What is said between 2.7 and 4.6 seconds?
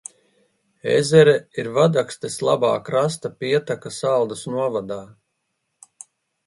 krasta pieteka Saldus